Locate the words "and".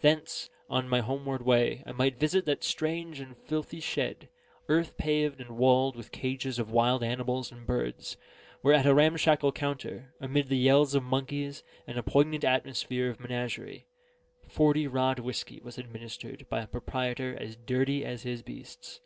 3.20-3.36, 5.40-5.50, 7.52-7.64, 11.86-11.96